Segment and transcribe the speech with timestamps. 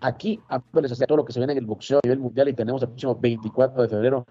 [0.00, 0.40] Aquí
[0.74, 2.82] les hacía todo lo que se viene en el boxeo a nivel mundial y tenemos
[2.82, 4.26] el próximo 24 de febrero.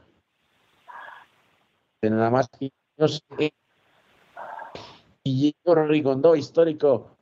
[2.02, 2.48] Nada más
[5.26, 7.16] y Rigondo, histórico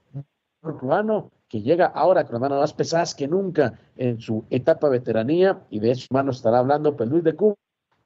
[0.62, 5.62] cubano, que llega ahora con las manos más pesadas que nunca en su etapa veteranía,
[5.70, 7.56] y de hecho, hermano, estará hablando pues Luis de Cuba,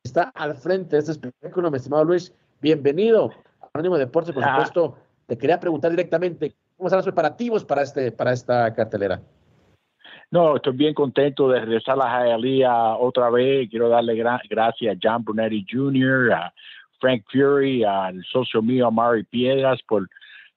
[0.03, 3.31] está al frente de este espectáculo, mi estimado Luis, bienvenido
[3.61, 4.55] a Anónimo Deportes, por ah.
[4.55, 9.21] supuesto, te quería preguntar directamente, ¿cómo están los preparativos para, este, para esta cartelera?
[10.31, 13.69] No, estoy bien contento de regresar a la Hialeah otra vez.
[13.69, 14.15] Quiero darle
[14.49, 16.53] gracias a John Brunetti Jr., a
[16.99, 20.07] Frank Fury, al socio mío Amari Piedras por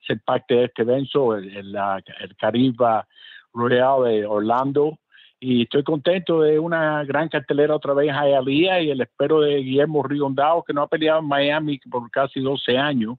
[0.07, 3.05] ser parte de este evento, el, el, el
[3.53, 4.99] Royal de Orlando.
[5.41, 9.57] Y estoy contento de una gran cartelera otra vez en Hialeah y el espero de
[9.59, 13.17] Guillermo Riondao, que no ha peleado en Miami por casi 12 años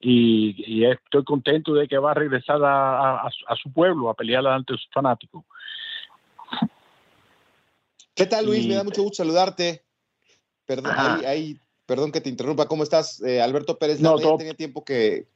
[0.00, 3.28] y, estoy contento de que va a regresar a,
[3.60, 5.44] su pueblo a pelear ante sus fanáticos.
[8.14, 8.66] ¿Qué tal, Luis?
[8.66, 9.84] Me da mucho gusto saludarte.
[10.66, 10.92] Perdón,
[11.86, 12.66] perdón que te interrumpa.
[12.66, 13.22] ¿Cómo estás?
[13.22, 15.28] Eh, Alberto Pérez, no, ya tenía tiempo que,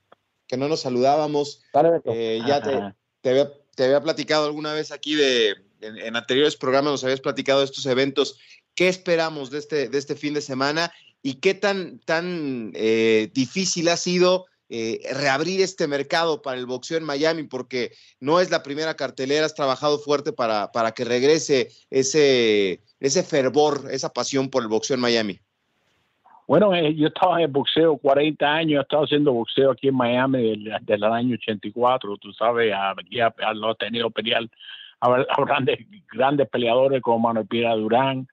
[0.56, 1.62] no nos saludábamos.
[2.04, 3.30] Eh, ya te,
[3.80, 8.38] había, platicado alguna vez aquí de, en, anteriores programas, nos habías platicado de estos eventos.
[8.74, 10.92] ¿Qué esperamos de este, de este fin de semana?
[11.22, 16.96] ¿Y qué tan, tan eh, difícil ha sido eh, reabrir este mercado para el boxeo
[16.96, 21.68] en Miami, porque no es la primera cartelera, has trabajado fuerte para, para que regrese
[21.90, 25.38] ese, ese fervor, esa pasión por el boxeo en Miami.
[26.48, 29.94] Bueno, eh, yo estaba en el boxeo 40 años, he estado haciendo boxeo aquí en
[29.94, 33.18] Miami desde, el año 84, tú sabes, aquí
[33.52, 34.48] lo he tenido pelear
[35.00, 35.80] a, grandes,
[36.10, 38.26] grandes peleadores como Manuel Piedra Durán,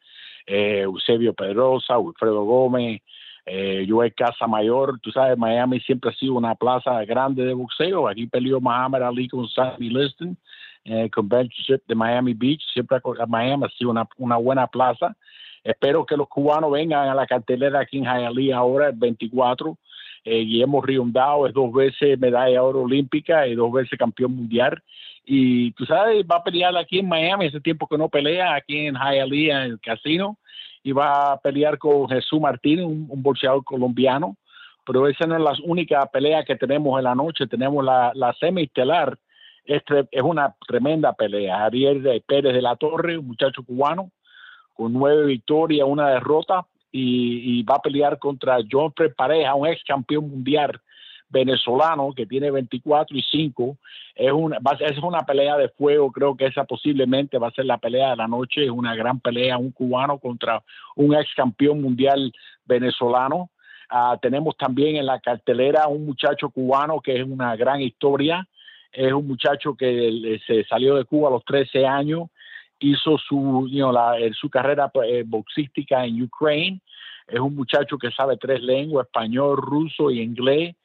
[0.47, 3.01] eh, Eusebio Pedrosa, Wilfredo Gómez,
[3.45, 7.53] eh, yo en Casa Mayor, tú sabes, Miami siempre ha sido una plaza grande de
[7.53, 8.07] boxeo.
[8.07, 10.37] Aquí peleó Muhammad Ali con Sammy Liston,
[10.85, 12.61] eh, Convention de Miami Beach.
[12.73, 15.15] Siempre Miami ha sido una, buena plaza.
[15.63, 19.77] Espero que los cubanos vengan a la cartelera aquí en Hialeah ahora, el 24.
[20.25, 24.81] Eh, Guillermo Riondao es dos veces medalla de oro olímpica y dos veces campeón mundial.
[25.25, 28.87] Y tú sabes, va a pelear aquí en Miami, ese tiempo que no pelea, aquí
[28.87, 30.37] en Hialeah, en el casino
[30.85, 34.35] va a pelear con Jesús Martínez, un, boxeador colombiano.
[34.85, 37.47] Pero esa no es la única pelea que tenemos en la noche.
[37.47, 39.17] Tenemos la, la semiestelar.
[39.65, 41.65] Es, es una tremenda pelea.
[41.65, 44.11] Ariel Pérez de la Torre, un muchacho cubano,
[44.73, 49.83] con nueve victorias, una derrota, y, y va a pelear contra John Pareja, un ex
[49.83, 50.81] campeón mundial
[51.29, 53.77] venezolano que tiene 24 y 5.
[54.15, 57.77] Es una, es una pelea de fuego, creo que esa posiblemente va a ser la
[57.77, 60.61] pelea de la noche, es una gran pelea, un cubano contra
[60.95, 62.33] un ex campeón mundial
[62.65, 63.49] venezolano.
[63.89, 68.47] Ah, tenemos también en la cartelera un muchacho cubano que es una gran historia,
[68.91, 72.29] es un muchacho que se salió de Cuba a los 13 años,
[72.79, 73.69] hizo su,
[74.39, 76.79] su carrera eh, boxística en Ucrania,
[77.27, 80.75] es un muchacho que sabe tres lenguas, español, ruso y inglés,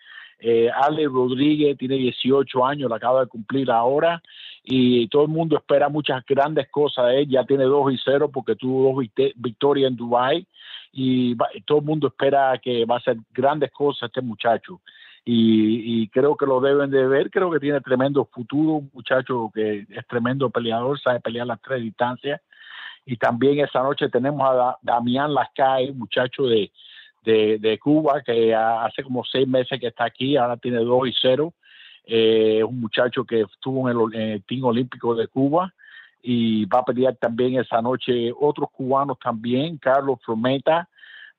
[0.47, 4.23] eh, Ale Rodríguez tiene 18 años, la acaba de cumplir ahora
[4.63, 7.29] y todo el mundo espera muchas grandes cosas de él.
[7.31, 9.07] Ya tiene 2 y 0 porque tuvo dos
[9.37, 10.47] victorias en Dubai
[10.93, 11.35] y
[11.65, 14.83] todo el mundo espera que va a hacer grandes cosas este muchacho.
[15.25, 19.87] Y, creo que lo deben de ver, creo que tiene tremendo futuro, un muchacho que
[19.89, 22.43] es tremendo peleador, sabe pelear las tres distancias.
[23.07, 26.71] Y también esa noche tenemos a Damián Lascay, muchacho de,
[27.25, 31.55] de, Cuba, que hace como seis meses que está aquí, ahora tiene dos y cero.
[32.07, 35.73] Eh, un muchacho que estuvo en el, Team Olímpico de Cuba
[36.23, 40.89] y va a pelear también esa noche otros cubanos también, Carlos Frometa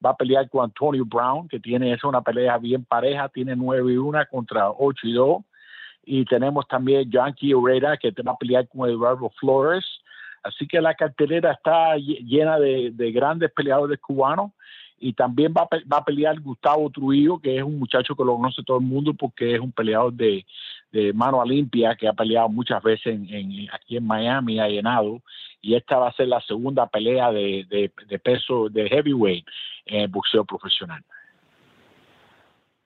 [0.04, 3.94] va a pelear con Antonio Brown, que tiene esa una pelea bien pareja, tiene nueve
[3.94, 5.44] y una contra ocho y dos.
[6.04, 9.84] Y tenemos también Yankee Herrera, que va a pelear con Eduardo Flores.
[10.44, 14.52] Así que la cartelera está llena de, de grandes peleadores cubanos
[15.00, 18.36] y también va a, va a pelear Gustavo Trujillo, que es un muchacho que lo
[18.36, 20.46] conoce todo el mundo porque es un peleador de,
[20.92, 25.22] de mano limpia que ha peleado muchas veces en, aquí en Miami, ha llenado,
[25.62, 29.46] y esta va a ser la segunda pelea de, de, peso de heavyweight
[29.86, 31.04] en el boxeo profesional.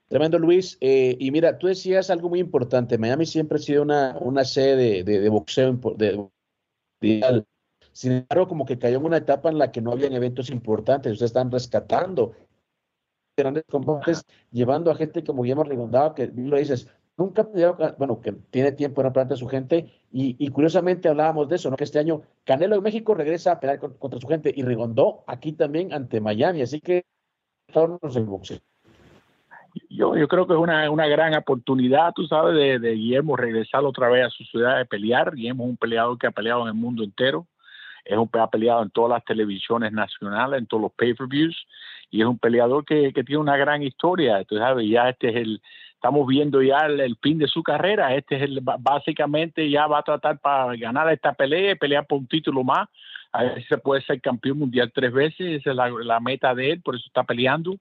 [0.07, 0.77] Tremendo, Luis.
[0.81, 2.97] Eh, y mira, tú decías algo muy importante.
[2.97, 5.77] Miami siempre ha sido una, una sede de, boxeo.
[5.97, 6.29] De,
[7.99, 11.11] sin embargo, como que cayó en una etapa en la que no habían eventos importantes.
[11.11, 12.33] Ustedes están rescatando
[13.35, 16.87] grandes combates, llevando a gente como Guillermo Rigondado, que lo dices,
[17.17, 17.45] nunca,
[17.97, 21.75] bueno, que tiene tiempo en planta su gente, y, curiosamente hablábamos de eso, ¿no?
[21.75, 25.51] Que este año Canelo de México regresa a pelear contra su gente, y Rigondó aquí
[25.51, 27.03] también ante Miami, así que
[27.67, 28.59] el boxeo.
[29.89, 33.83] Yo, yo creo que es una, una gran oportunidad, tú sabes, de, de, Guillermo regresar
[33.83, 35.35] otra vez a su ciudad de pelear.
[35.35, 37.45] Guillermo es un peleador que ha peleado en el mundo entero,
[38.05, 41.67] es un peleado en todas las televisiones nacionales, en todos los pay-per-views,
[42.11, 44.43] y es un peleador que, que, tiene una gran historia.
[44.43, 45.61] Tú sabes, ya este es el,
[45.93, 48.15] estamos viendo ya el, fin de su carrera.
[48.15, 52.27] Este es el, básicamente ya va a tratar para ganar esta pelea, pelear por un
[52.27, 52.87] título más.
[53.31, 56.71] A ver si se puede ser campeón mundial tres veces, esa es la, meta de
[56.71, 57.77] él, por eso está peleando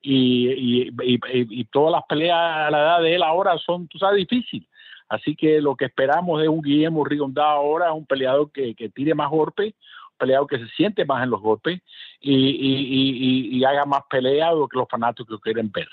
[0.00, 4.68] y, y, todas las peleas a la edad de él ahora son, tú sabes, difíciles.
[5.08, 9.14] Así que lo que esperamos es un Guillermo Rigondá ahora, un peleador que, que tire
[9.14, 9.74] más golpes,
[10.12, 11.80] un peleador que se siente más en los golpes
[12.20, 15.88] y, y haga más peleas lo que los fanáticos quieren ver.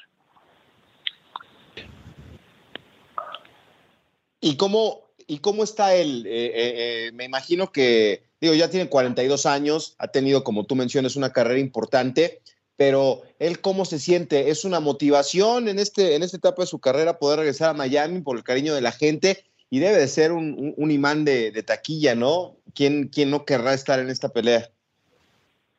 [4.41, 6.25] ¿Y cómo, y cómo está él?
[6.25, 10.75] Eh, eh, eh, me imagino que, digo, ya tiene 42 años, ha tenido, como tú
[10.75, 12.41] mencionas, una carrera importante
[12.79, 16.79] pero él cómo se siente, es una motivación en, este, en esta etapa de su
[16.79, 20.31] carrera poder regresar a Miami por el cariño de la gente y debe de ser
[20.31, 22.55] un, imán de, taquilla, ¿no?
[22.73, 24.69] ¿Quién, ¿Quién no querrá estar en esta pelea?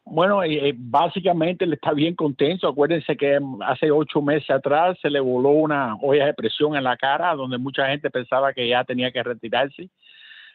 [0.04, 2.68] Bueno, eh, básicamente él está bien contento.
[2.68, 6.98] Acuérdense que hace ocho meses atrás se le voló una olla de presión en la
[6.98, 9.88] cara, donde mucha gente pensaba que ya tenía que retirarse.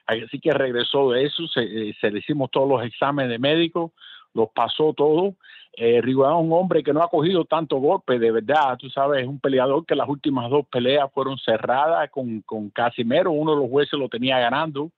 [0.05, 3.93] Así que regresó de eso, se, eh, se le hicimos todos los exámenes de médico,
[4.35, 5.33] los pasó todo
[5.77, 9.27] eh, es un hombre que no ha cogido tanto golpe, de verdad, tú sabes, es
[9.27, 13.69] un peleador que las últimas dos peleas fueron cerradas con, con Casimero, uno de los
[13.69, 14.91] jueces lo tenía ganando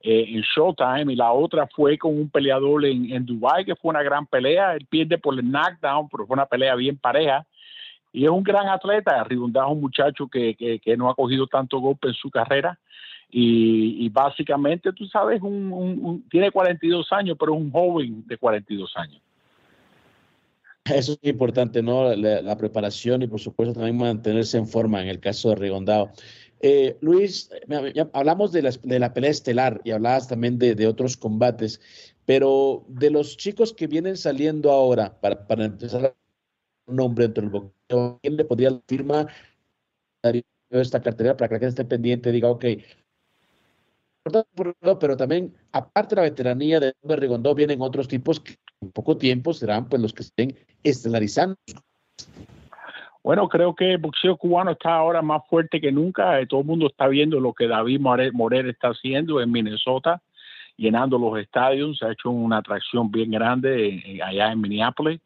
[0.00, 3.90] eh, en Showtime y la otra fue con un peleador en, en Dubai que fue
[3.90, 7.46] una gran pelea, él pierde por el knockdown, pero fue una pelea bien pareja
[8.12, 11.78] y es un gran atleta, Rigondado es un muchacho que, que, no ha cogido tanto
[11.78, 12.76] golpe en su carrera
[13.30, 18.38] y, y básicamente, tú sabes, un, un, tiene 42 años, pero es un joven de
[18.38, 19.20] 42 años.
[20.94, 22.14] Eso es importante, ¿no?
[22.14, 26.10] La, preparación y por supuesto también mantenerse en forma en el caso de Rigondado.
[26.60, 27.50] Eh, Luis,
[28.12, 31.80] hablamos de la, de la, pelea estelar y hablabas también de, otros combates,
[32.24, 36.14] pero de los chicos que vienen saliendo ahora, para, para empezar
[36.86, 39.28] un nombre dentro del boxeo, ¿quién le podría firmar
[40.70, 42.64] esta cartera para que la gente esté pendiente y diga, ok,
[44.98, 49.52] pero también, aparte de la veteranía de Rigondó, vienen otros tipos que en poco tiempo
[49.52, 51.56] serán pues los que estén estelarizando.
[53.22, 56.40] Bueno, creo que el boxeo cubano está ahora más fuerte que nunca.
[56.40, 60.22] Eh, todo el mundo está viendo lo que David Morel está haciendo en Minnesota,
[60.76, 62.00] llenando los estadios.
[62.04, 65.20] Ha hecho una atracción bien grande allá en Minneapolis.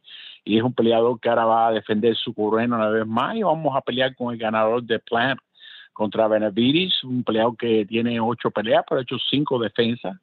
[0.46, 3.36] Y es un peleador que ahora va a defender su corona una vez más.
[3.36, 5.38] Y vamos a pelear con el ganador de Plant
[5.92, 10.16] contra Benavides, un peleador que tiene ocho peleas, pero ha hecho cinco defensas.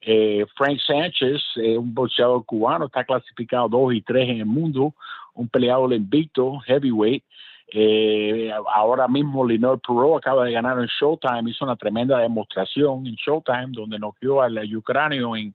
[0.00, 4.94] Eh, Frank Sánchez, eh, un boxeador cubano, está clasificado dos y tres en el mundo,
[5.34, 7.24] un peleador invicto, heavyweight.
[7.70, 13.14] Eh, ahora mismo Linor Perot acaba de ganar en Showtime, hizo una tremenda demostración en
[13.14, 15.52] Showtime donde noqueó al ucranio el,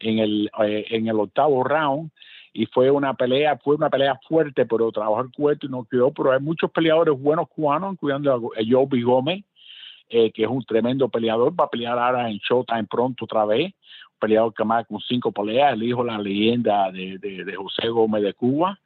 [0.00, 2.10] en el octavo round
[2.52, 6.12] y fue una pelea, fue una pelea fuerte, pero trabajó el cuerpo y no quedó,
[6.12, 9.44] pero hay muchos peleadores buenos cubanos, incluyendo a Joby Gómez,
[10.08, 13.66] eh, que es un tremendo peleador, va a pelear ahora en Showtime pronto otra vez,
[13.66, 17.88] un peleador que más con cinco peleas, el hijo de la leyenda de, de, José
[17.88, 18.78] Gómez de Cuba.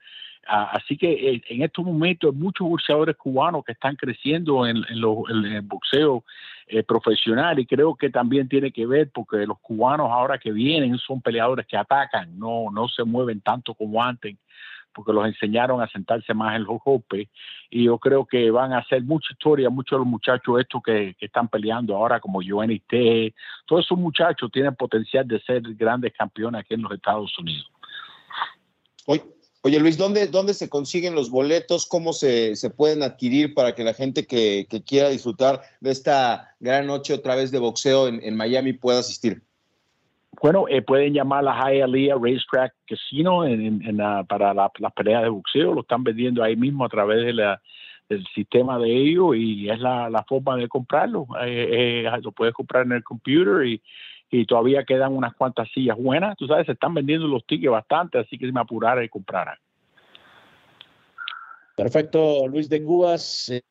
[0.47, 4.79] Ah, así que eh, en estos momentos hay muchos boxeadores cubanos que están creciendo en,
[4.89, 6.25] el boxeo
[6.69, 10.97] eh, profesional y creo que también tiene que ver porque los cubanos ahora que vienen
[10.99, 14.37] son peleadores que atacan, no, no se mueven tanto como antes
[14.99, 17.29] porque los enseñaron a sentarse más en los golpes
[17.71, 21.15] y yo creo que van a hacer mucha historia, muchos de los muchachos estos que,
[21.21, 23.33] están peleando ahora como Joanny T,
[23.65, 27.71] todos esos muchachos tienen potencial de ser grandes campeones aquí en los Estados Unidos.
[29.07, 29.23] Oye,
[29.63, 31.87] oye Luis, ¿dónde, ¿dónde se consiguen los boletos?
[31.87, 36.57] ¿Cómo se, se pueden adquirir para que la gente que, que, quiera disfrutar de esta
[36.59, 39.45] gran noche otra vez de boxeo en, en Miami pueda asistir?
[40.41, 43.97] Bueno, eh, pueden llamar a la Hialeah Racetrack Casino en,
[44.29, 45.75] para las peleas de boxeo.
[45.75, 47.61] Lo están vendiendo ahí mismo a través de la,
[48.09, 51.27] del sistema de ellos y es la, la forma de comprarlo.
[51.43, 53.83] Eh, eh, lo puedes comprar en el computer y,
[54.47, 56.37] todavía quedan unas cuantas sillas buenas.
[56.37, 59.59] Tú sabes, se están vendiendo los tickets bastante, así que me apurara y comprara.
[61.75, 63.63] Perfecto, Luis de Cubas, eh,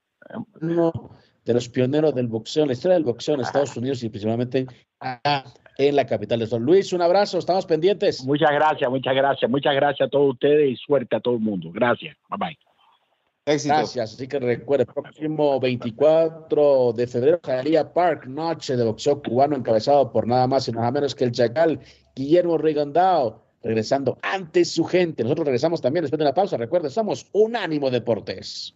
[0.62, 1.12] uno
[1.46, 4.66] de los pioneros del boxeo, la historia del boxeo en Estados Unidos y principalmente
[5.00, 5.44] acá
[5.78, 6.64] en la capital de Sol.
[6.64, 8.24] Luis, un abrazo, estamos pendientes.
[8.26, 11.72] Muchas gracias, muchas gracias, muchas gracias a todos ustedes y suerte a todo el mundo.
[11.72, 12.58] Gracias, bye bye.
[13.46, 20.12] Gracias, así que recuerde, próximo 24 de febrero, Jalía Park, noche de boxeo cubano encabezado
[20.12, 21.80] por nada más y nada menos que el chacal
[22.14, 25.24] Guillermo Rigondao, regresando ante su gente.
[25.24, 26.58] Nosotros regresamos también después de la pausa.
[26.58, 28.76] Recuerde, somos Unánimo Deportes.